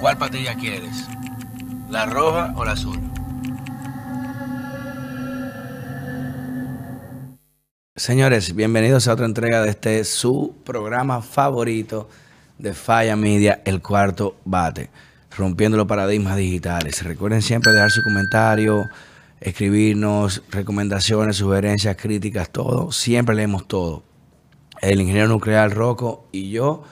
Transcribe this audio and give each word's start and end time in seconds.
¿Cuál 0.00 0.16
patilla 0.16 0.54
quieres? 0.54 1.06
¿La 1.90 2.06
roja 2.06 2.54
o 2.56 2.64
la 2.64 2.72
azul? 2.72 2.98
Señores, 7.94 8.54
bienvenidos 8.54 9.06
a 9.06 9.12
otra 9.12 9.26
entrega 9.26 9.60
de 9.60 9.68
este 9.68 10.04
su 10.04 10.54
programa 10.64 11.20
favorito 11.20 12.08
de 12.56 12.72
Falla 12.72 13.14
Media, 13.14 13.60
El 13.66 13.82
Cuarto 13.82 14.36
Bate, 14.46 14.88
rompiendo 15.36 15.76
los 15.76 15.86
paradigmas 15.86 16.38
digitales. 16.38 17.04
Recuerden 17.04 17.42
siempre 17.42 17.72
dejar 17.72 17.90
su 17.90 18.02
comentario, 18.02 18.88
escribirnos 19.38 20.42
recomendaciones, 20.50 21.36
sugerencias, 21.36 21.96
críticas, 21.96 22.48
todo. 22.48 22.90
Siempre 22.90 23.34
leemos 23.34 23.68
todo. 23.68 24.02
El 24.80 25.02
ingeniero 25.02 25.28
nuclear 25.28 25.70
Rocco 25.74 26.26
y 26.32 26.48
yo 26.48 26.84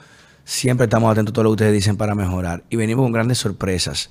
siempre 0.49 0.85
estamos 0.85 1.11
atentos 1.11 1.31
a 1.31 1.35
todo 1.35 1.43
lo 1.43 1.49
que 1.51 1.63
ustedes 1.63 1.73
dicen 1.73 1.95
para 1.95 2.15
mejorar. 2.15 2.63
Y 2.71 2.75
venimos 2.75 3.03
con 3.03 3.11
grandes 3.11 3.37
sorpresas 3.37 4.09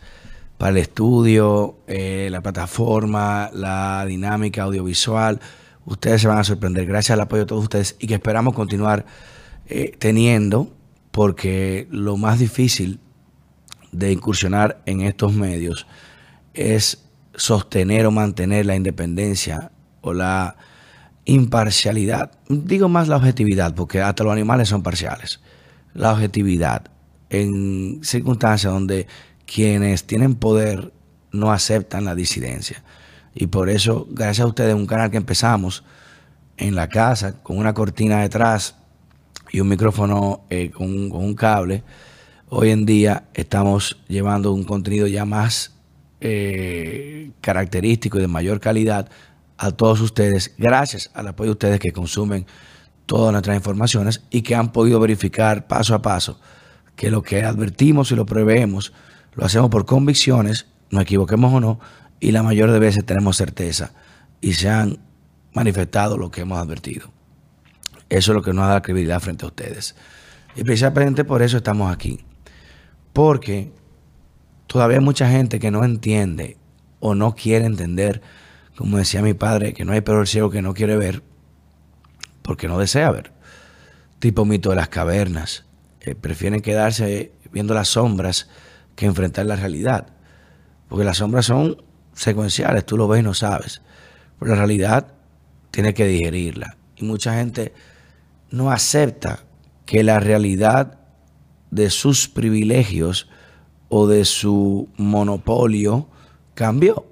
para 0.56 0.70
el 0.70 0.76
estudio, 0.76 1.78
eh, 1.88 2.28
la 2.30 2.40
plataforma, 2.40 3.50
la 3.52 4.04
dinámica 4.06 4.62
audiovisual. 4.62 5.40
Ustedes 5.84 6.22
se 6.22 6.28
van 6.28 6.38
a 6.38 6.44
sorprender 6.44 6.86
gracias 6.86 7.14
al 7.14 7.22
apoyo 7.22 7.42
de 7.42 7.46
todos 7.46 7.64
ustedes 7.64 7.96
y 7.98 8.06
que 8.06 8.14
esperamos 8.14 8.54
continuar 8.54 9.04
eh, 9.66 9.96
teniendo 9.98 10.72
porque 11.10 11.88
lo 11.90 12.16
más 12.16 12.38
difícil 12.38 13.00
de 13.90 14.12
incursionar 14.12 14.80
en 14.86 15.00
estos 15.00 15.32
medios 15.32 15.88
es 16.54 17.04
sostener 17.34 18.06
o 18.06 18.12
mantener 18.12 18.64
la 18.64 18.76
independencia 18.76 19.72
o 20.02 20.12
la 20.12 20.56
imparcialidad. 21.24 22.30
Digo 22.48 22.88
más 22.88 23.08
la 23.08 23.16
objetividad, 23.16 23.74
porque 23.74 24.00
hasta 24.00 24.22
los 24.22 24.32
animales 24.32 24.68
son 24.68 24.84
parciales. 24.84 25.40
La 25.98 26.12
objetividad 26.12 26.84
en 27.28 27.98
circunstancias 28.04 28.72
donde 28.72 29.08
quienes 29.46 30.04
tienen 30.04 30.36
poder 30.36 30.92
no 31.32 31.50
aceptan 31.50 32.04
la 32.04 32.14
disidencia. 32.14 32.84
Y 33.34 33.48
por 33.48 33.68
eso, 33.68 34.06
gracias 34.08 34.44
a 34.44 34.46
ustedes, 34.46 34.76
un 34.76 34.86
canal 34.86 35.10
que 35.10 35.16
empezamos 35.16 35.82
en 36.56 36.76
la 36.76 36.88
casa 36.88 37.42
con 37.42 37.58
una 37.58 37.74
cortina 37.74 38.20
detrás 38.20 38.76
y 39.50 39.58
un 39.58 39.66
micrófono 39.66 40.44
eh, 40.50 40.70
con, 40.70 41.10
un 41.10 41.34
cable, 41.34 41.82
hoy 42.48 42.70
en 42.70 42.86
día 42.86 43.24
estamos 43.34 43.98
llevando 44.06 44.52
un 44.52 44.62
contenido 44.62 45.08
ya 45.08 45.24
más 45.24 45.74
eh, 46.20 47.32
característico 47.40 48.18
y 48.18 48.20
de 48.20 48.28
mayor 48.28 48.60
calidad 48.60 49.08
a 49.56 49.72
todos 49.72 50.00
ustedes, 50.00 50.54
gracias 50.58 51.10
al 51.12 51.26
apoyo 51.26 51.48
de 51.48 51.52
ustedes 51.52 51.80
que 51.80 51.90
consumen 51.90 52.46
todas 53.08 53.32
nuestras 53.32 53.56
informaciones 53.56 54.22
y 54.30 54.42
que 54.42 54.54
han 54.54 54.70
podido 54.70 55.00
verificar 55.00 55.66
paso 55.66 55.94
a 55.94 56.02
paso 56.02 56.38
que 56.94 57.10
lo 57.10 57.22
que 57.22 57.42
advertimos 57.42 58.12
y 58.12 58.16
lo 58.16 58.26
preveemos 58.26 58.92
lo 59.34 59.44
hacemos 59.46 59.70
por 59.70 59.86
convicciones, 59.86 60.66
nos 60.90 61.02
equivoquemos 61.02 61.54
o 61.54 61.60
no, 61.60 61.80
y 62.18 62.32
la 62.32 62.42
mayor 62.42 62.70
de 62.70 62.80
veces 62.80 63.06
tenemos 63.06 63.36
certeza 63.36 63.92
y 64.40 64.54
se 64.54 64.68
han 64.68 64.98
manifestado 65.54 66.18
lo 66.18 66.30
que 66.30 66.40
hemos 66.40 66.58
advertido. 66.58 67.10
Eso 68.08 68.32
es 68.32 68.34
lo 68.34 68.42
que 68.42 68.52
nos 68.52 68.68
da 68.68 68.82
credibilidad 68.82 69.20
frente 69.20 69.44
a 69.44 69.48
ustedes. 69.48 69.94
Y 70.56 70.64
precisamente 70.64 71.24
por 71.24 71.40
eso 71.40 71.56
estamos 71.56 71.92
aquí. 71.92 72.18
Porque 73.12 73.72
todavía 74.66 74.98
hay 74.98 75.04
mucha 75.04 75.30
gente 75.30 75.60
que 75.60 75.70
no 75.70 75.84
entiende 75.84 76.56
o 76.98 77.14
no 77.14 77.36
quiere 77.36 77.64
entender, 77.64 78.20
como 78.76 78.98
decía 78.98 79.22
mi 79.22 79.34
padre, 79.34 79.72
que 79.72 79.84
no 79.84 79.92
hay 79.92 80.00
peor 80.00 80.26
ciego 80.26 80.50
que 80.50 80.62
no 80.62 80.74
quiere 80.74 80.96
ver 80.96 81.22
porque 82.48 82.66
no 82.66 82.78
desea 82.78 83.10
ver. 83.10 83.30
Tipo 84.20 84.46
mito 84.46 84.70
de 84.70 84.76
las 84.76 84.88
cavernas. 84.88 85.66
prefieren 86.22 86.62
quedarse 86.62 87.32
viendo 87.52 87.74
las 87.74 87.88
sombras 87.88 88.48
que 88.96 89.04
enfrentar 89.04 89.44
la 89.44 89.54
realidad. 89.54 90.06
Porque 90.88 91.04
las 91.04 91.18
sombras 91.18 91.44
son 91.44 91.82
secuenciales, 92.14 92.86
tú 92.86 92.96
lo 92.96 93.06
ves 93.06 93.20
y 93.20 93.22
no 93.22 93.34
sabes. 93.34 93.82
Pero 94.38 94.52
la 94.52 94.56
realidad 94.56 95.08
tiene 95.70 95.92
que 95.92 96.06
digerirla. 96.06 96.78
Y 96.96 97.04
mucha 97.04 97.34
gente 97.34 97.74
no 98.50 98.70
acepta 98.70 99.40
que 99.84 100.02
la 100.02 100.18
realidad 100.18 101.00
de 101.70 101.90
sus 101.90 102.30
privilegios 102.30 103.28
o 103.90 104.06
de 104.06 104.24
su 104.24 104.88
monopolio 104.96 106.08
cambió. 106.54 107.04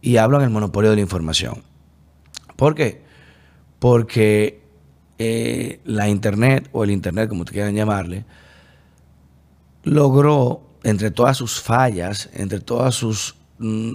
Y 0.00 0.16
hablan 0.16 0.40
del 0.40 0.50
monopolio 0.50 0.88
de 0.88 0.96
la 0.96 1.02
información. 1.02 1.62
¿Por 2.56 2.74
qué? 2.74 3.04
Porque 3.86 4.62
eh, 5.16 5.78
la 5.84 6.08
Internet, 6.08 6.68
o 6.72 6.82
el 6.82 6.90
Internet, 6.90 7.28
como 7.28 7.44
te 7.44 7.52
quieran 7.52 7.72
llamarle, 7.72 8.24
logró, 9.84 10.62
entre 10.82 11.12
todas 11.12 11.36
sus 11.36 11.60
fallas, 11.60 12.28
entre 12.32 12.58
todas 12.58 12.96
sus 12.96 13.36
mm, 13.58 13.92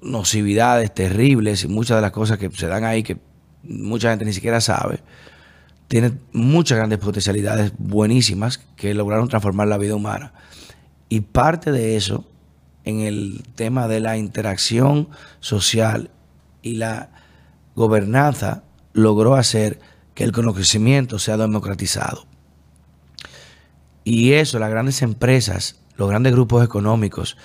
nocividades 0.00 0.94
terribles 0.94 1.64
y 1.64 1.68
muchas 1.68 1.98
de 1.98 2.00
las 2.00 2.12
cosas 2.12 2.38
que 2.38 2.50
se 2.50 2.66
dan 2.66 2.84
ahí 2.84 3.02
que 3.02 3.18
mucha 3.62 4.08
gente 4.08 4.24
ni 4.24 4.32
siquiera 4.32 4.62
sabe, 4.62 5.00
tiene 5.86 6.12
muchas 6.32 6.78
grandes 6.78 6.98
potencialidades 6.98 7.74
buenísimas 7.76 8.56
que 8.74 8.94
lograron 8.94 9.28
transformar 9.28 9.68
la 9.68 9.76
vida 9.76 9.96
humana. 9.96 10.32
Y 11.10 11.20
parte 11.20 11.72
de 11.72 11.96
eso 11.96 12.24
en 12.84 13.00
el 13.00 13.42
tema 13.54 13.86
de 13.86 14.00
la 14.00 14.16
interacción 14.16 15.10
social 15.40 16.10
y 16.62 16.76
la 16.76 17.10
gobernanza 17.74 18.62
logró 18.96 19.34
hacer 19.34 19.78
que 20.14 20.24
el 20.24 20.32
conocimiento 20.32 21.18
sea 21.18 21.36
democratizado. 21.36 22.24
Y 24.04 24.32
eso, 24.32 24.58
las 24.58 24.70
grandes 24.70 25.02
empresas, 25.02 25.78
los 25.96 26.08
grandes 26.08 26.32
grupos 26.32 26.64
económicos 26.64 27.36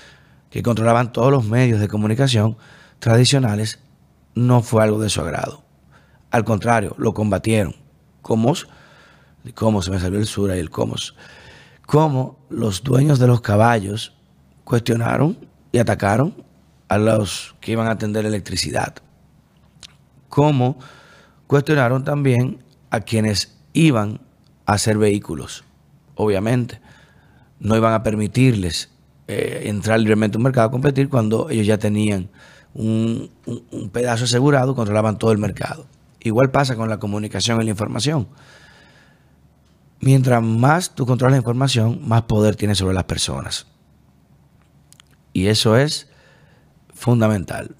que 0.50 0.64
controlaban 0.64 1.12
todos 1.12 1.30
los 1.30 1.44
medios 1.44 1.82
de 1.82 1.90
comunicación 1.90 2.58
tradicionales, 3.00 3.80
no 4.34 4.62
fue 4.62 4.82
algo 4.82 5.02
de 5.02 5.10
su 5.10 5.20
agrado. 5.20 5.66
Al 6.30 6.46
contrario, 6.46 6.96
lo 6.98 7.14
combatieron 7.14 7.76
cómo, 8.22 8.54
cómo 9.54 9.82
se 9.82 9.92
me 9.92 10.00
salió 10.00 10.20
el 10.20 10.28
sur 10.28 10.56
y 10.56 10.60
el 10.60 10.70
cómo, 10.70 10.96
cómo 11.86 12.40
los 12.50 12.82
dueños 12.82 13.20
de 13.20 13.28
los 13.28 13.42
caballos 13.42 14.14
cuestionaron 14.64 15.38
y 15.74 15.80
atacaron 15.80 16.46
a 16.88 16.98
los 16.98 17.56
que 17.60 17.74
iban 17.74 17.88
a 17.88 17.92
atender 17.92 18.26
electricidad. 18.26 18.96
Cómo 20.30 20.80
cuestionaron 21.52 22.06
también 22.06 22.64
a 22.92 23.02
quienes 23.02 23.58
iban 23.74 24.22
a 24.66 24.76
hacer 24.76 24.98
vehículos. 24.98 25.66
Obviamente, 26.16 26.80
no 27.60 27.76
iban 27.76 27.94
a 27.94 28.04
permitirles 28.04 28.90
eh, 29.28 29.64
entrar 29.66 30.00
libremente 30.00 30.38
a 30.38 30.40
un 30.40 30.44
mercado 30.44 30.70
a 30.70 30.72
competir 30.72 31.10
cuando 31.10 31.50
ellos 31.50 31.68
ya 31.68 31.78
tenían 31.78 32.30
un, 32.74 33.32
un 33.46 33.90
pedazo 33.90 34.24
asegurado, 34.24 34.76
controlaban 34.76 35.18
todo 35.18 35.34
el 35.34 35.40
mercado. 35.40 35.88
Igual 36.22 36.52
pasa 36.52 36.78
con 36.78 36.88
la 36.88 37.00
comunicación 37.00 37.62
y 37.62 37.66
la 37.66 37.72
información. 37.72 38.30
Mientras 40.00 40.42
más 40.42 40.96
tú 40.96 41.06
controlas 41.06 41.34
la 41.34 41.40
información, 41.40 42.00
más 42.08 42.22
poder 42.22 42.56
tienes 42.56 42.78
sobre 42.78 42.94
las 42.94 43.04
personas. 43.04 43.68
Y 45.34 45.48
eso 45.48 45.76
es 45.76 46.08
fundamental. 46.94 47.76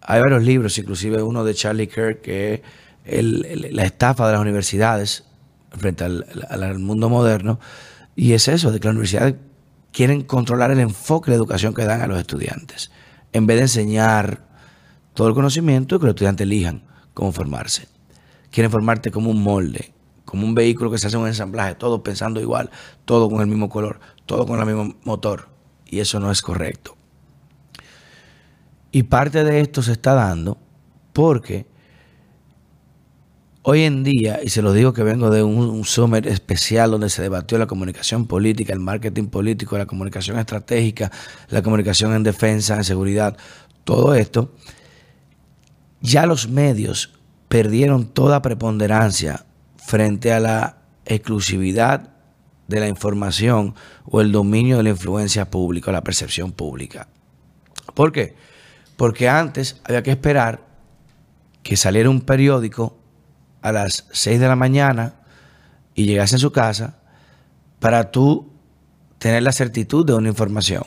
Hay 0.00 0.20
varios 0.20 0.42
libros, 0.42 0.76
inclusive 0.78 1.22
uno 1.22 1.44
de 1.44 1.54
Charlie 1.54 1.86
Kirk, 1.86 2.22
que 2.22 2.62
la 3.08 3.84
estafa 3.84 4.26
de 4.26 4.32
las 4.32 4.40
universidades 4.40 5.24
frente 5.70 6.04
al, 6.04 6.78
mundo 6.78 7.08
moderno. 7.08 7.58
Y 8.16 8.32
es 8.32 8.48
eso, 8.48 8.70
de 8.70 8.80
que 8.80 8.88
las 8.88 8.92
universidades 8.92 9.36
quieren 9.92 10.22
controlar 10.22 10.70
el 10.70 10.80
enfoque 10.80 11.30
de 11.30 11.36
educación 11.36 11.74
que 11.74 11.84
dan 11.84 12.02
a 12.02 12.06
los 12.06 12.18
estudiantes. 12.18 12.90
En 13.32 13.46
vez 13.46 13.56
de 13.56 13.62
enseñar 13.62 14.46
todo 15.14 15.28
el 15.28 15.34
conocimiento 15.34 15.98
que 15.98 16.06
los 16.06 16.12
estudiantes 16.12 16.44
elijan 16.44 16.82
cómo 17.14 17.32
formarse. 17.32 17.88
Quieren 18.50 18.70
formarte 18.70 19.10
como 19.10 19.30
un 19.30 19.42
molde, 19.42 19.92
como 20.24 20.46
un 20.46 20.54
vehículo 20.54 20.90
que 20.90 20.98
se 20.98 21.08
hace 21.08 21.16
un 21.16 21.26
ensamblaje, 21.26 21.74
todo 21.74 22.02
pensando 22.02 22.40
igual, 22.40 22.70
todo 23.04 23.28
con 23.28 23.40
el 23.40 23.46
mismo 23.46 23.68
color, 23.68 24.00
todo 24.26 24.46
con 24.46 24.60
el 24.60 24.66
mismo 24.66 24.94
motor. 25.04 25.48
Y 25.86 26.00
eso 26.00 26.20
no 26.20 26.30
es 26.30 26.42
correcto. 26.42 26.96
Y 28.90 29.04
parte 29.04 29.44
de 29.44 29.60
esto 29.60 29.82
se 29.82 29.92
está 29.92 30.14
dando 30.14 30.58
porque 31.12 31.66
hoy 33.70 33.82
en 33.82 34.02
día, 34.02 34.40
y 34.42 34.48
se 34.48 34.62
lo 34.62 34.72
digo 34.72 34.94
que 34.94 35.02
vengo 35.02 35.28
de 35.28 35.42
un, 35.42 35.58
un 35.58 35.84
summer 35.84 36.26
especial 36.26 36.90
donde 36.90 37.10
se 37.10 37.20
debatió 37.20 37.58
la 37.58 37.66
comunicación 37.66 38.26
política, 38.26 38.72
el 38.72 38.80
marketing 38.80 39.26
político, 39.26 39.76
la 39.76 39.84
comunicación 39.84 40.38
estratégica, 40.38 41.12
la 41.50 41.60
comunicación 41.60 42.14
en 42.14 42.22
defensa, 42.22 42.76
en 42.76 42.84
seguridad, 42.84 43.36
todo 43.84 44.14
esto, 44.14 44.54
ya 46.00 46.24
los 46.24 46.48
medios 46.48 47.12
perdieron 47.48 48.06
toda 48.06 48.40
preponderancia 48.40 49.44
frente 49.76 50.32
a 50.32 50.40
la 50.40 50.78
exclusividad 51.04 52.14
de 52.68 52.80
la 52.80 52.88
información 52.88 53.74
o 54.06 54.22
el 54.22 54.32
dominio 54.32 54.78
de 54.78 54.84
la 54.84 54.90
influencia 54.90 55.50
pública 55.50 55.92
la 55.92 56.02
percepción 56.02 56.52
pública. 56.52 57.08
¿Por 57.92 58.12
qué? 58.12 58.34
Porque 58.96 59.28
antes 59.28 59.82
había 59.84 60.02
que 60.02 60.10
esperar 60.10 60.66
que 61.62 61.76
saliera 61.76 62.08
un 62.08 62.22
periódico 62.22 62.97
a 63.68 63.72
las 63.72 64.06
6 64.12 64.40
de 64.40 64.48
la 64.48 64.56
mañana 64.56 65.14
y 65.94 66.06
llegase 66.06 66.36
a 66.36 66.38
su 66.38 66.52
casa 66.52 66.98
para 67.80 68.10
tú 68.10 68.52
tener 69.18 69.42
la 69.42 69.52
certitud 69.52 70.06
de 70.06 70.14
una 70.14 70.28
información 70.28 70.84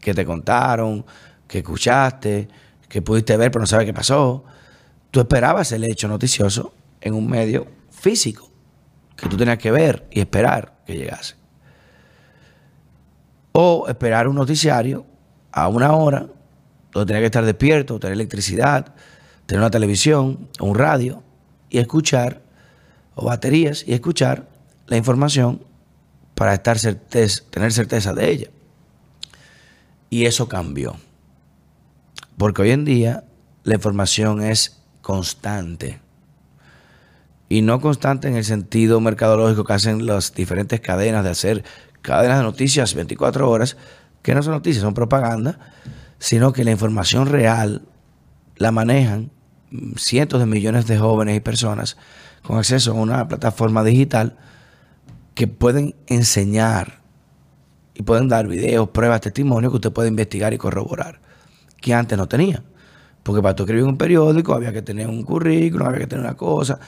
que 0.00 0.14
te 0.14 0.24
contaron, 0.24 1.04
que 1.46 1.58
escuchaste, 1.58 2.48
que 2.88 3.02
pudiste 3.02 3.36
ver 3.36 3.50
pero 3.50 3.60
no 3.60 3.66
sabes 3.66 3.86
qué 3.86 3.94
pasó. 3.94 4.44
Tú 5.10 5.20
esperabas 5.20 5.72
el 5.72 5.84
hecho 5.84 6.08
noticioso 6.08 6.74
en 7.00 7.14
un 7.14 7.28
medio 7.28 7.66
físico 7.90 8.50
que 9.16 9.28
tú 9.28 9.36
tenías 9.36 9.58
que 9.58 9.70
ver 9.70 10.06
y 10.10 10.20
esperar 10.20 10.74
que 10.86 10.96
llegase. 10.96 11.36
O 13.52 13.86
esperar 13.88 14.28
un 14.28 14.36
noticiario 14.36 15.04
a 15.52 15.68
una 15.68 15.92
hora 15.92 16.26
donde 16.92 17.06
tenías 17.06 17.22
que 17.22 17.26
estar 17.26 17.44
despierto, 17.44 17.98
tener 17.98 18.14
electricidad, 18.14 18.94
tener 19.46 19.60
una 19.60 19.70
televisión, 19.70 20.48
un 20.60 20.74
radio 20.74 21.22
y 21.72 21.78
escuchar, 21.78 22.42
o 23.14 23.24
baterías 23.24 23.82
y 23.86 23.94
escuchar 23.94 24.46
la 24.86 24.98
información 24.98 25.64
para 26.34 26.52
estar 26.52 26.78
tener 26.78 27.72
certeza 27.72 28.12
de 28.12 28.30
ella. 28.30 28.48
Y 30.10 30.26
eso 30.26 30.48
cambió. 30.48 30.96
Porque 32.36 32.62
hoy 32.62 32.72
en 32.72 32.84
día 32.84 33.24
la 33.64 33.74
información 33.74 34.42
es 34.42 34.82
constante. 35.00 36.00
Y 37.48 37.62
no 37.62 37.80
constante 37.80 38.28
en 38.28 38.36
el 38.36 38.44
sentido 38.44 39.00
mercadológico 39.00 39.64
que 39.64 39.72
hacen 39.72 40.04
las 40.04 40.34
diferentes 40.34 40.80
cadenas 40.80 41.24
de 41.24 41.30
hacer 41.30 41.64
cadenas 42.02 42.38
de 42.38 42.44
noticias 42.44 42.94
24 42.94 43.48
horas, 43.48 43.78
que 44.20 44.34
no 44.34 44.42
son 44.42 44.52
noticias, 44.52 44.82
son 44.82 44.94
propaganda, 44.94 45.58
sino 46.18 46.52
que 46.52 46.64
la 46.64 46.70
información 46.70 47.28
real 47.28 47.82
la 48.56 48.72
manejan 48.72 49.30
cientos 49.96 50.40
de 50.40 50.46
millones 50.46 50.86
de 50.86 50.98
jóvenes 50.98 51.36
y 51.36 51.40
personas 51.40 51.96
con 52.42 52.58
acceso 52.58 52.92
a 52.92 52.94
una 52.94 53.28
plataforma 53.28 53.84
digital 53.84 54.36
que 55.34 55.46
pueden 55.46 55.94
enseñar 56.06 57.02
y 57.94 58.02
pueden 58.02 58.28
dar 58.28 58.46
videos, 58.48 58.88
pruebas, 58.88 59.20
testimonios 59.20 59.72
que 59.72 59.76
usted 59.76 59.92
puede 59.92 60.08
investigar 60.08 60.52
y 60.52 60.58
corroborar, 60.58 61.20
que 61.80 61.94
antes 61.94 62.16
no 62.18 62.26
tenía. 62.26 62.62
Porque 63.22 63.40
para 63.40 63.54
tú 63.54 63.62
escribir 63.62 63.84
un 63.84 63.96
periódico 63.96 64.54
había 64.54 64.72
que 64.72 64.82
tener 64.82 65.08
un 65.08 65.22
currículum, 65.22 65.86
había 65.86 66.00
que 66.00 66.06
tener 66.06 66.24
una 66.24 66.36
cosa, 66.36 66.78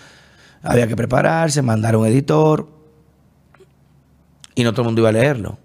había 0.62 0.86
que 0.86 0.96
prepararse, 0.96 1.62
mandar 1.62 1.94
a 1.94 1.98
un 1.98 2.06
editor, 2.06 2.68
y 4.54 4.64
no 4.64 4.72
todo 4.72 4.82
el 4.82 4.86
mundo 4.86 5.02
iba 5.02 5.10
a 5.10 5.12
leerlo. 5.12 5.58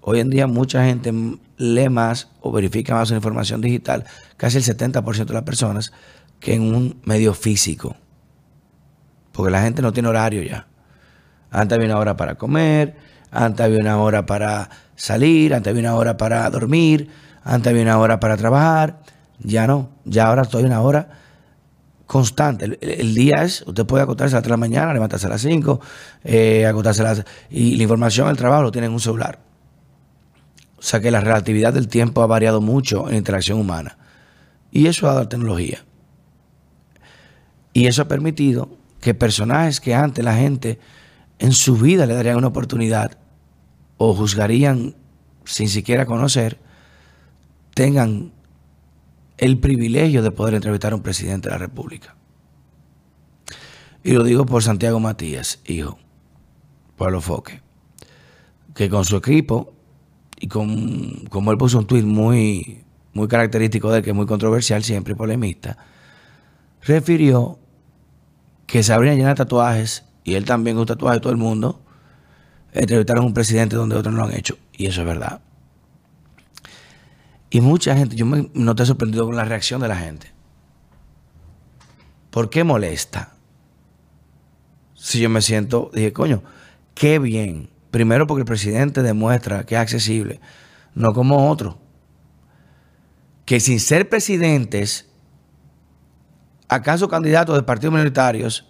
Hoy 0.00 0.20
en 0.20 0.30
día 0.30 0.46
mucha 0.46 0.84
gente 0.84 1.12
lee 1.60 1.90
más 1.90 2.28
o 2.40 2.50
verifica 2.50 2.94
más 2.94 3.10
una 3.10 3.18
información 3.18 3.60
digital, 3.60 4.04
casi 4.36 4.56
el 4.56 4.64
70% 4.64 5.26
de 5.26 5.34
las 5.34 5.42
personas, 5.42 5.92
que 6.40 6.54
en 6.54 6.74
un 6.74 7.00
medio 7.04 7.34
físico. 7.34 7.96
Porque 9.32 9.52
la 9.52 9.62
gente 9.62 9.82
no 9.82 9.92
tiene 9.92 10.08
horario 10.08 10.42
ya. 10.42 10.66
Antes 11.50 11.76
había 11.76 11.88
una 11.88 11.98
hora 11.98 12.16
para 12.16 12.36
comer, 12.36 12.96
antes 13.30 13.64
había 13.64 13.78
una 13.78 13.98
hora 13.98 14.24
para 14.24 14.70
salir, 14.96 15.54
antes 15.54 15.70
había 15.70 15.82
una 15.82 15.94
hora 15.94 16.16
para 16.16 16.48
dormir, 16.48 17.10
antes 17.44 17.70
había 17.70 17.82
una 17.82 17.98
hora 17.98 18.18
para 18.20 18.36
trabajar. 18.36 19.02
Ya 19.38 19.66
no, 19.66 19.90
ya 20.04 20.28
ahora 20.28 20.42
estoy 20.42 20.64
una 20.64 20.80
hora 20.80 21.08
constante. 22.06 22.78
El, 22.80 23.14
día 23.14 23.42
es, 23.42 23.62
usted 23.66 23.84
puede 23.84 24.02
acostarse 24.02 24.34
a 24.34 24.38
las 24.38 24.42
3 24.42 24.48
de 24.48 24.50
la 24.50 24.56
mañana, 24.56 24.94
levantarse 24.94 25.26
a 25.26 25.30
las 25.30 25.42
5, 25.42 25.80
eh, 26.24 26.66
acostarse 26.66 27.02
a 27.02 27.04
las... 27.04 27.24
Y 27.50 27.76
la 27.76 27.82
información, 27.82 28.28
el 28.28 28.36
trabajo 28.36 28.62
lo 28.62 28.72
tiene 28.72 28.86
en 28.86 28.94
un 28.94 29.00
celular. 29.00 29.49
O 30.80 30.82
sea 30.82 31.00
que 31.00 31.10
la 31.10 31.20
relatividad 31.20 31.74
del 31.74 31.88
tiempo 31.88 32.22
ha 32.22 32.26
variado 32.26 32.62
mucho 32.62 33.04
en 33.06 33.12
la 33.12 33.18
interacción 33.18 33.60
humana. 33.60 33.98
Y 34.70 34.86
eso 34.86 35.08
ha 35.08 35.12
dado 35.12 35.28
tecnología. 35.28 35.84
Y 37.74 37.86
eso 37.86 38.02
ha 38.02 38.08
permitido 38.08 38.70
que 39.00 39.12
personajes 39.12 39.78
que 39.78 39.94
antes 39.94 40.24
la 40.24 40.36
gente 40.36 40.78
en 41.38 41.52
su 41.52 41.76
vida 41.76 42.06
le 42.06 42.14
darían 42.14 42.36
una 42.36 42.48
oportunidad 42.48 43.18
o 43.98 44.14
juzgarían 44.14 44.96
sin 45.44 45.68
siquiera 45.68 46.06
conocer, 46.06 46.58
tengan 47.74 48.32
el 49.36 49.58
privilegio 49.58 50.22
de 50.22 50.30
poder 50.30 50.54
entrevistar 50.54 50.92
a 50.92 50.96
un 50.96 51.02
presidente 51.02 51.48
de 51.48 51.54
la 51.54 51.58
República. 51.58 52.16
Y 54.02 54.12
lo 54.12 54.24
digo 54.24 54.46
por 54.46 54.62
Santiago 54.62 54.98
Matías, 54.98 55.60
hijo, 55.66 55.98
Pablo 56.96 57.20
Foque, 57.20 57.62
que 58.74 58.88
con 58.88 59.04
su 59.04 59.16
equipo 59.16 59.74
y 60.40 60.48
con, 60.48 61.26
como 61.26 61.52
él 61.52 61.58
puso 61.58 61.78
un 61.78 61.86
tuit 61.86 62.04
muy, 62.04 62.82
muy 63.12 63.28
característico 63.28 63.92
de 63.92 63.98
él, 63.98 64.04
que 64.04 64.10
es 64.10 64.16
muy 64.16 64.26
controversial, 64.26 64.82
siempre 64.82 65.14
polemista, 65.14 65.76
refirió 66.82 67.58
que 68.66 68.82
se 68.82 68.92
habrían 68.92 69.16
llenado 69.16 69.34
tatuajes 69.34 70.04
y 70.24 70.34
él 70.34 70.46
también 70.46 70.76
con 70.76 70.82
un 70.82 70.86
tatuaje 70.86 71.16
de 71.16 71.20
todo 71.20 71.32
el 71.32 71.38
mundo, 71.38 71.82
entrevistaron 72.72 73.24
a 73.24 73.26
un 73.26 73.34
presidente 73.34 73.76
donde 73.76 73.96
otros 73.96 74.14
no 74.14 74.20
lo 74.22 74.26
han 74.28 74.34
hecho. 74.34 74.56
Y 74.72 74.86
eso 74.86 75.02
es 75.02 75.06
verdad. 75.06 75.42
Y 77.50 77.60
mucha 77.60 77.96
gente, 77.96 78.16
yo 78.16 78.26
me 78.26 78.48
noté 78.54 78.86
sorprendido 78.86 79.26
con 79.26 79.36
la 79.36 79.44
reacción 79.44 79.80
de 79.80 79.88
la 79.88 79.96
gente. 79.96 80.32
¿Por 82.30 82.48
qué 82.48 82.64
molesta? 82.64 83.34
Si 84.94 85.20
yo 85.20 85.28
me 85.28 85.42
siento, 85.42 85.90
dije, 85.92 86.12
coño, 86.12 86.42
qué 86.94 87.18
bien. 87.18 87.70
Primero 87.90 88.26
porque 88.26 88.42
el 88.42 88.46
presidente 88.46 89.02
demuestra 89.02 89.64
que 89.64 89.74
es 89.74 89.80
accesible, 89.80 90.40
no 90.94 91.12
como 91.12 91.50
otro. 91.50 91.78
Que 93.44 93.58
sin 93.58 93.80
ser 93.80 94.08
presidentes, 94.08 95.08
acaso 96.68 97.08
candidatos 97.08 97.56
de 97.56 97.62
partidos 97.62 97.92
minoritarios, 97.92 98.68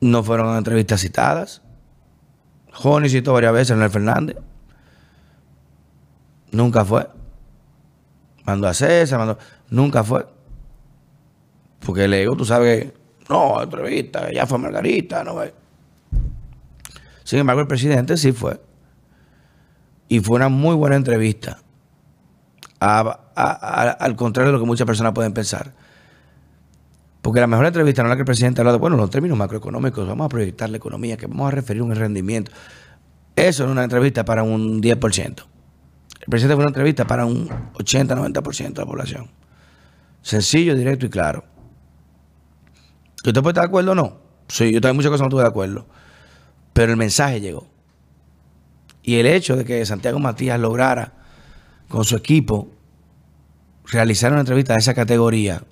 no 0.00 0.22
fueron 0.22 0.56
entrevistas 0.56 1.00
citadas. 1.00 1.62
Joni 2.72 3.08
citó 3.08 3.32
varias 3.32 3.52
veces 3.52 3.70
a 3.70 3.74
Leonel 3.74 3.90
Fernández. 3.90 4.36
Nunca 6.50 6.84
fue. 6.84 7.08
Mandó 8.44 8.68
a 8.68 8.74
César, 8.74 9.18
mandó. 9.18 9.38
Nunca 9.68 10.04
fue. 10.04 10.26
Porque 11.80 12.08
le 12.08 12.20
digo, 12.20 12.36
tú 12.36 12.44
sabes 12.44 12.92
no, 13.28 13.62
entrevista, 13.62 14.30
ya 14.32 14.46
fue 14.46 14.58
Margarita, 14.58 15.24
no 15.24 15.42
Sin 17.26 17.40
embargo, 17.40 17.60
el 17.60 17.66
presidente 17.66 18.16
sí 18.16 18.30
fue. 18.30 18.60
Y 20.06 20.20
fue 20.20 20.36
una 20.36 20.48
muy 20.48 20.76
buena 20.76 20.94
entrevista. 20.94 21.58
al 22.78 24.14
contrario 24.14 24.52
de 24.52 24.52
lo 24.52 24.60
que 24.60 24.66
muchas 24.66 24.86
personas 24.86 25.12
pueden 25.12 25.34
pensar. 25.34 25.74
Porque 27.22 27.40
la 27.40 27.48
mejor 27.48 27.66
entrevista 27.66 28.04
no 28.04 28.08
es 28.08 28.10
la 28.10 28.14
que 28.14 28.22
el 28.22 28.26
presidente 28.26 28.60
habla 28.60 28.70
de, 28.70 28.78
bueno, 28.78 28.96
los 28.96 29.10
términos 29.10 29.36
macroeconómicos, 29.36 30.06
vamos 30.06 30.26
a 30.26 30.28
proyectar 30.28 30.70
la 30.70 30.76
economía, 30.76 31.16
que 31.16 31.26
vamos 31.26 31.48
a 31.48 31.50
referir 31.50 31.82
un 31.82 31.92
rendimiento. 31.96 32.52
Eso 33.34 33.64
es 33.64 33.70
una 33.70 33.82
entrevista 33.82 34.24
para 34.24 34.44
un 34.44 34.80
10%. 34.80 34.94
El 35.00 36.26
presidente 36.28 36.54
fue 36.54 36.62
una 36.62 36.70
entrevista 36.70 37.08
para 37.08 37.26
un 37.26 37.48
80-90% 37.48 38.72
de 38.72 38.80
la 38.80 38.86
población. 38.86 39.30
Sencillo, 40.22 40.76
directo 40.76 41.06
y 41.06 41.10
claro. 41.10 41.42
¿Usted 43.24 43.42
puede 43.42 43.50
estar 43.50 43.64
de 43.64 43.68
acuerdo 43.68 43.90
o 43.90 43.94
no? 43.96 44.16
Sí, 44.46 44.70
yo 44.72 44.80
también 44.80 44.94
muchas 44.94 45.10
cosas 45.10 45.22
no 45.22 45.26
estuve 45.26 45.42
de 45.42 45.48
acuerdo. 45.48 45.86
Pero 46.76 46.92
el 46.92 46.98
mensaje 46.98 47.40
llegó. 47.40 47.66
Y 49.02 49.14
el 49.14 49.24
hecho 49.24 49.56
de 49.56 49.64
que 49.64 49.86
Santiago 49.86 50.18
Matías 50.18 50.60
lograra 50.60 51.14
con 51.88 52.04
su 52.04 52.16
equipo 52.16 52.68
realizar 53.86 54.30
una 54.30 54.40
entrevista 54.40 54.74
de 54.74 54.80
esa 54.80 54.92
categoría 54.92 55.62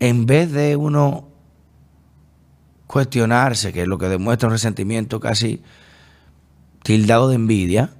en 0.00 0.24
vez 0.24 0.50
de 0.52 0.74
uno 0.74 1.28
cuestionarse, 2.86 3.74
que 3.74 3.82
es 3.82 3.88
lo 3.88 3.98
que 3.98 4.08
demuestra 4.08 4.48
un 4.48 4.52
resentimiento 4.52 5.20
casi 5.20 5.62
tildado 6.82 7.28
de 7.28 7.34
envidia, 7.34 7.90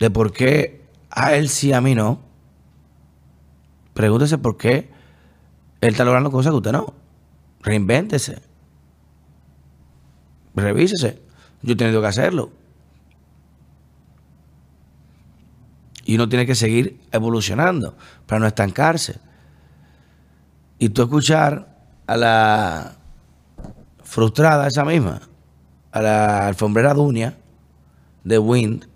de 0.00 0.10
por 0.10 0.32
qué 0.32 0.84
a 1.10 1.36
él 1.36 1.48
sí, 1.48 1.72
a 1.72 1.80
mí 1.80 1.94
no, 1.94 2.22
pregúntese 3.94 4.36
por 4.36 4.56
qué 4.56 4.90
él 5.80 5.90
está 5.90 6.04
logrando 6.04 6.32
cosas 6.32 6.50
que 6.50 6.56
usted 6.56 6.72
no. 6.72 6.92
Reinvéntese. 7.62 8.45
Revísese. 10.56 11.22
Yo 11.62 11.74
he 11.74 11.76
tenido 11.76 12.00
que 12.00 12.08
hacerlo. 12.08 12.50
Y 16.04 16.16
uno 16.16 16.28
tiene 16.28 16.46
que 16.46 16.54
seguir 16.54 17.00
evolucionando 17.12 17.96
para 18.26 18.40
no 18.40 18.46
estancarse 18.46 19.20
y 20.78 20.90
tú 20.90 21.02
escuchar 21.02 21.74
a 22.06 22.16
la 22.16 22.92
frustrada 24.02 24.66
esa 24.66 24.84
misma, 24.84 25.20
a 25.90 26.02
la 26.02 26.46
alfombrera 26.48 26.94
Dunia 26.94 27.36
de 28.24 28.38
Wind, 28.38 28.86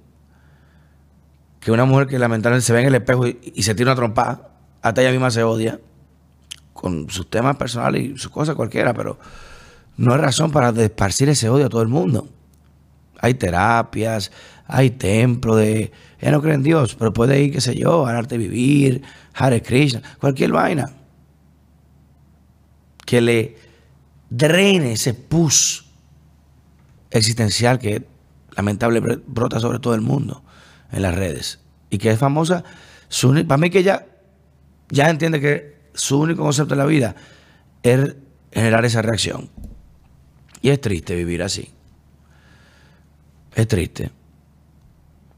que 1.58 1.72
una 1.72 1.84
mujer 1.84 2.06
que 2.06 2.18
lamentablemente 2.18 2.66
se 2.66 2.72
ve 2.72 2.80
en 2.80 2.86
el 2.86 2.94
espejo 2.94 3.26
y, 3.26 3.62
se 3.62 3.74
tira 3.74 3.92
una 3.92 3.96
trompa, 3.96 4.50
hasta 4.82 5.02
ella 5.02 5.10
misma 5.10 5.30
se 5.30 5.42
odia, 5.42 5.80
con 6.72 7.10
sus 7.10 7.28
temas 7.28 7.56
personales 7.56 8.02
y 8.02 8.16
sus 8.16 8.30
cosas 8.30 8.54
cualquiera, 8.54 8.94
pero 8.94 9.18
no 10.00 10.14
hay 10.14 10.18
razón 10.18 10.50
para 10.50 10.70
esparcir 10.82 11.28
ese 11.28 11.50
odio 11.50 11.66
a 11.66 11.68
todo 11.68 11.82
el 11.82 11.88
mundo. 11.88 12.26
Hay 13.18 13.34
terapias, 13.34 14.32
hay 14.66 14.88
templos 14.92 15.58
de... 15.58 15.92
Ella 16.18 16.32
no 16.32 16.40
cree 16.40 16.54
en 16.54 16.62
Dios, 16.62 16.94
pero 16.94 17.12
puede 17.12 17.42
ir, 17.42 17.52
qué 17.52 17.60
sé 17.60 17.76
yo, 17.76 18.06
al 18.06 18.16
arte 18.16 18.38
vivir, 18.38 19.02
Hare 19.34 19.60
Krishna, 19.60 20.00
cualquier 20.18 20.52
vaina 20.52 20.90
que 23.04 23.20
le 23.20 23.58
drene 24.30 24.92
ese 24.92 25.12
pus 25.12 25.84
existencial 27.10 27.78
que 27.78 28.06
lamentable 28.56 29.00
brota 29.00 29.60
sobre 29.60 29.80
todo 29.80 29.94
el 29.94 30.00
mundo 30.00 30.42
en 30.92 31.02
las 31.02 31.14
redes 31.14 31.60
y 31.90 31.98
que 31.98 32.10
es 32.10 32.18
famosa. 32.18 32.64
para 33.46 33.58
mí 33.58 33.68
que 33.68 33.82
ya, 33.82 34.06
ya 34.88 35.10
entiende 35.10 35.42
que 35.42 35.78
su 35.92 36.20
único 36.20 36.42
concepto 36.42 36.74
de 36.74 36.78
la 36.78 36.86
vida 36.86 37.16
es 37.82 38.16
generar 38.50 38.86
esa 38.86 39.02
reacción. 39.02 39.50
Y 40.62 40.70
es 40.70 40.80
triste 40.80 41.14
vivir 41.14 41.42
así. 41.42 41.70
Es 43.54 43.66
triste. 43.66 44.10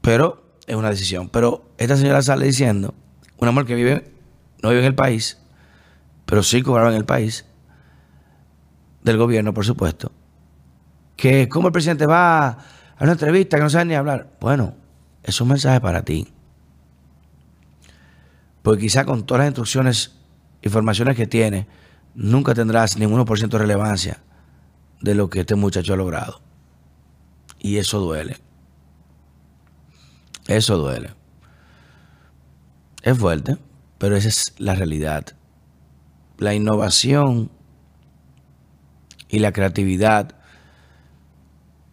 Pero 0.01 0.57
es 0.67 0.75
una 0.75 0.89
decisión. 0.89 1.29
Pero 1.29 1.71
esta 1.77 1.97
señora 1.97 2.21
sale 2.21 2.45
diciendo, 2.45 2.93
un 3.37 3.47
amor 3.47 3.65
que 3.65 3.75
vive, 3.75 4.11
no 4.61 4.69
vive 4.69 4.81
en 4.81 4.87
el 4.87 4.95
país, 4.95 5.37
pero 6.25 6.43
sí 6.43 6.61
cobraba 6.61 6.89
en 6.89 6.97
el 6.97 7.05
país, 7.05 7.45
del 9.03 9.17
gobierno, 9.17 9.53
por 9.53 9.65
supuesto, 9.65 10.11
que 11.17 11.49
como 11.49 11.67
el 11.67 11.73
presidente 11.73 12.05
va 12.05 12.47
a 12.47 12.57
una 13.01 13.11
entrevista 13.11 13.57
que 13.57 13.63
no 13.63 13.69
sabe 13.69 13.85
ni 13.85 13.95
hablar. 13.95 14.29
Bueno, 14.39 14.75
es 15.23 15.39
un 15.41 15.49
mensaje 15.49 15.81
para 15.81 16.03
ti. 16.03 16.27
Porque 18.61 18.83
quizá 18.83 19.03
con 19.03 19.25
todas 19.25 19.39
las 19.39 19.47
instrucciones, 19.47 20.15
informaciones 20.61 21.17
que 21.17 21.27
tiene, 21.27 21.67
nunca 22.15 22.53
tendrás 22.53 22.97
ni 22.97 23.05
un 23.05 23.13
1% 23.13 23.49
de 23.49 23.57
relevancia 23.57 24.21
de 25.03 25.13
lo 25.13 25.29
que 25.29 25.41
este 25.41 25.55
muchacho 25.55 25.93
ha 25.93 25.97
logrado. 25.97 26.41
Y 27.59 27.77
eso 27.77 27.99
duele. 27.99 28.37
Eso 30.47 30.77
duele. 30.77 31.11
Es 33.03 33.17
fuerte, 33.17 33.57
pero 33.97 34.15
esa 34.15 34.29
es 34.29 34.55
la 34.57 34.75
realidad. 34.75 35.25
La 36.37 36.55
innovación 36.55 37.51
y 39.27 39.39
la 39.39 39.51
creatividad 39.51 40.35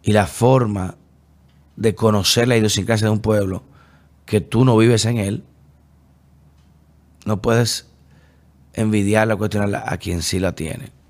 y 0.03 0.13
la 0.13 0.25
forma 0.25 0.95
de 1.75 1.93
conocer 1.93 2.47
la 2.47 2.57
idiosincrasia 2.57 3.07
de 3.07 3.13
un 3.13 3.19
pueblo 3.19 3.63
que 4.25 4.39
tú 4.39 4.63
no 4.63 4.77
vives 4.77 5.05
en 5.05 5.17
él, 5.17 5.43
no 7.25 7.41
puedes 7.41 7.89
envidiarla 8.73 9.33
o 9.33 9.37
cuestionarla 9.37 9.83
a 9.85 9.97
quien 9.97 10.21
sí 10.21 10.39
la 10.39 10.53
tiene. 10.53 11.00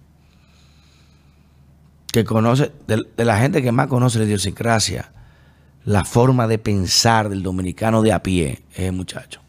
Que 2.11 2.23
conoce, 2.23 2.71
de, 2.87 3.05
la 3.23 3.39
gente 3.39 3.61
que 3.61 3.71
más 3.71 3.87
conoce 3.87 4.19
la 4.19 4.25
idiosincrasia, 4.25 5.11
la 5.85 6.03
forma 6.03 6.47
de 6.47 6.57
pensar 6.57 7.29
del 7.29 7.41
dominicano 7.41 8.01
de 8.01 8.13
a 8.13 8.21
pie, 8.21 8.63
es 8.73 8.79
el 8.79 8.93
muchacho. 8.93 9.41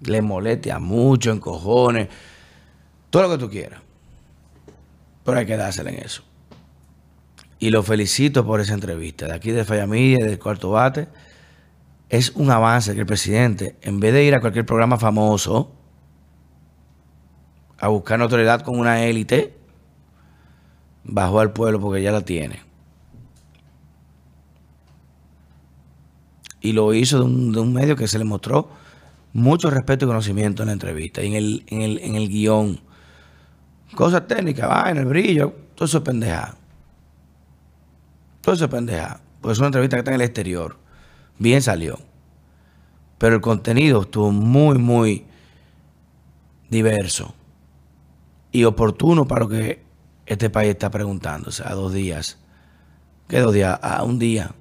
Le 0.00 0.20
molestia 0.22 0.78
mucho, 0.78 1.30
en 1.30 1.38
cojones, 1.38 2.08
todo 3.10 3.22
lo 3.22 3.30
que 3.30 3.38
tú 3.38 3.50
quieras. 3.50 3.80
Pero 5.24 5.38
hay 5.38 5.46
que 5.46 5.56
dársela 5.56 5.90
en 5.90 5.98
eso. 5.98 6.24
Y 7.58 7.70
lo 7.70 7.82
felicito 7.82 8.44
por 8.44 8.60
esa 8.60 8.72
entrevista. 8.72 9.26
De 9.26 9.34
aquí 9.34 9.50
de 9.50 9.64
Fallamidia, 9.64 10.24
del 10.24 10.38
Cuarto 10.38 10.70
Bate. 10.70 11.08
Es 12.08 12.30
un 12.30 12.50
avance 12.50 12.94
que 12.94 13.00
el 13.00 13.06
presidente, 13.06 13.76
en 13.82 14.00
vez 14.00 14.12
de 14.14 14.24
ir 14.24 14.34
a 14.34 14.40
cualquier 14.40 14.66
programa 14.66 14.98
famoso, 14.98 15.70
a 17.78 17.88
buscar 17.88 18.18
notoriedad 18.18 18.62
con 18.62 18.78
una 18.78 19.04
élite, 19.04 19.59
bajó 21.04 21.40
al 21.40 21.52
pueblo 21.52 21.80
porque 21.80 22.02
ya 22.02 22.12
la 22.12 22.22
tiene. 22.22 22.60
Y 26.60 26.72
lo 26.72 26.92
hizo 26.92 27.18
de 27.18 27.24
un, 27.24 27.72
medio 27.72 27.96
que 27.96 28.06
se 28.06 28.18
le 28.18 28.24
mostró 28.24 28.68
mucho 29.32 29.70
respeto 29.70 30.04
y 30.04 30.08
conocimiento 30.08 30.62
en 30.62 30.66
la 30.66 30.72
entrevista, 30.74 31.22
y 31.22 31.28
en 31.28 31.34
el, 31.34 31.64
en 31.68 31.82
el, 31.82 31.98
en 31.98 32.16
el 32.16 32.28
guion. 32.28 32.80
Cosas 33.94 34.26
técnicas, 34.26 34.68
va, 34.68 34.90
en 34.90 34.98
el 34.98 35.06
brillo, 35.06 35.54
todo 35.74 35.86
eso 35.86 35.98
es 35.98 36.04
pendejado. 36.04 36.60
Todo 38.40 38.54
eso 38.54 38.64
es 38.64 38.70
pendeja. 38.70 39.20
Pues 39.40 39.52
es 39.52 39.58
una 39.58 39.68
entrevista 39.68 39.96
que 39.96 40.00
está 40.00 40.10
en 40.10 40.20
el 40.20 40.26
exterior. 40.26 40.76
Bien 41.38 41.62
salió. 41.62 41.98
Pero 43.18 43.34
el 43.34 43.40
contenido 43.40 44.02
estuvo 44.02 44.30
muy, 44.30 44.78
muy 44.78 45.26
diverso. 46.70 47.34
Y 48.52 48.64
oportuno 48.64 49.26
para 49.26 49.44
lo 49.44 49.48
que 49.48 49.82
este 50.32 50.50
país 50.50 50.70
está 50.70 50.90
preguntándose 50.90 51.62
a 51.66 51.74
dos 51.74 51.92
días. 51.92 52.38
¿Qué 53.28 53.38
dos 53.38 53.54
días? 53.54 53.78
A 53.82 54.02
un 54.02 54.18
día 54.18 54.54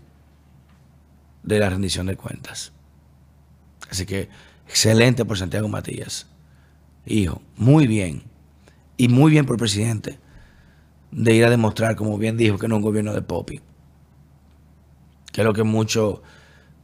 de 1.43 1.59
la 1.59 1.69
rendición 1.69 2.07
de 2.07 2.15
cuentas. 2.15 2.71
Así 3.89 4.05
que 4.05 4.29
excelente 4.67 5.25
por 5.25 5.37
Santiago 5.37 5.67
Matías. 5.67 6.27
Hijo, 7.05 7.41
muy 7.55 7.87
bien. 7.87 8.23
Y 8.97 9.07
muy 9.07 9.31
bien 9.31 9.45
por 9.45 9.55
el 9.55 9.59
presidente 9.59 10.19
de 11.11 11.33
ir 11.33 11.45
a 11.45 11.49
demostrar, 11.49 11.95
como 11.95 12.17
bien 12.17 12.37
dijo, 12.37 12.57
que 12.57 12.67
no 12.67 12.75
es 12.75 12.79
un 12.79 12.83
gobierno 12.83 13.13
de 13.13 13.21
Popi 13.21 13.61
que 15.31 15.41
es 15.41 15.45
lo 15.45 15.53
que 15.53 15.63
muchos 15.63 16.19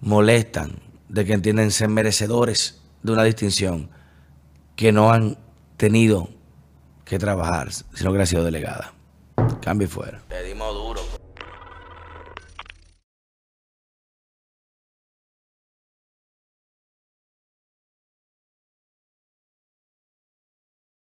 molestan, 0.01 0.79
de 1.09 1.25
que 1.25 1.33
entienden 1.33 1.71
ser 1.71 1.89
merecedores 1.89 2.81
de 3.03 3.11
una 3.11 3.23
distinción 3.23 3.89
que 4.75 4.91
no 4.91 5.11
han 5.11 5.37
tenido 5.77 6.29
que 7.05 7.19
trabajar, 7.19 7.71
sino 7.71 8.11
que 8.11 8.21
ha 8.23 8.25
sido 8.25 8.43
delegada. 8.43 8.93
Cambio 9.61 9.87
fuera. 9.87 10.21